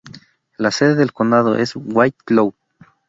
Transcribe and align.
La 0.57 0.71
sede 0.71 0.95
del 0.95 1.13
condado 1.13 1.55
es 1.57 1.73
White 1.75 2.17
Cloud. 2.25 2.55